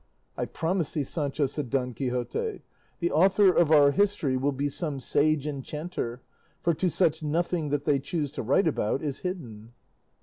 "I 0.35 0.45
promise 0.45 0.93
thee, 0.93 1.03
Sancho," 1.03 1.45
said 1.45 1.69
Don 1.69 1.93
Quixote, 1.93 2.63
"the 2.99 3.11
author 3.11 3.51
of 3.55 3.69
our 3.71 3.91
history 3.91 4.35
will 4.35 4.51
be 4.51 4.67
some 4.67 4.99
sage 4.99 5.45
enchanter; 5.45 6.23
for 6.63 6.73
to 6.73 6.89
such 6.89 7.21
nothing 7.21 7.69
that 7.69 7.83
they 7.85 7.99
choose 7.99 8.31
to 8.31 8.41
write 8.41 8.67
about 8.67 9.03
is 9.03 9.19
hidden." 9.19 9.73